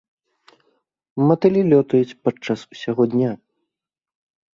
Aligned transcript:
Матылі 1.27 1.61
лётаюць 1.73 2.17
падчас 2.29 2.59
усяго 2.77 3.03
дня. 3.13 3.31